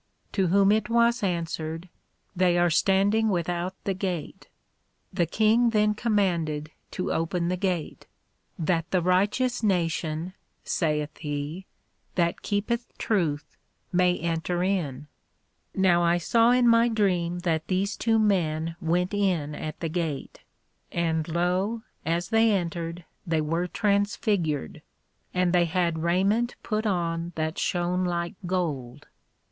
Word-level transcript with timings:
To 0.31 0.47
whom 0.47 0.71
it 0.71 0.89
was 0.89 1.21
answered, 1.21 1.87
They 2.35 2.57
are 2.57 2.71
standing 2.71 3.29
without 3.29 3.75
the 3.83 3.93
Gate. 3.93 4.49
The 5.13 5.27
King 5.27 5.69
then 5.69 5.93
commanded 5.93 6.71
to 6.93 7.13
open 7.13 7.49
the 7.49 7.55
Gate, 7.55 8.07
That 8.57 8.89
the 8.89 9.03
righteous 9.03 9.61
nation, 9.61 10.33
saith 10.63 11.15
he, 11.19 11.67
that 12.15 12.41
keepeth 12.41 12.97
Truth 12.97 13.55
may 13.93 14.17
enter 14.17 14.63
in. 14.63 15.05
Now 15.75 16.01
I 16.01 16.17
saw 16.17 16.49
in 16.49 16.67
my 16.67 16.87
Dream 16.89 17.37
that 17.41 17.67
these 17.67 17.95
two 17.95 18.17
men 18.17 18.75
went 18.81 19.13
in 19.13 19.53
at 19.53 19.81
the 19.81 19.89
Gate: 19.89 20.39
and 20.91 21.27
lo, 21.27 21.83
as 22.07 22.29
they 22.29 22.51
entered, 22.51 23.05
they 23.27 23.39
were 23.41 23.67
transfigured, 23.67 24.81
and 25.31 25.53
they 25.53 25.65
had 25.65 26.01
Raiment 26.01 26.55
put 26.63 26.87
on 26.87 27.33
that 27.35 27.59
shone 27.59 28.03
like 28.03 28.33
Gold. 28.47 29.05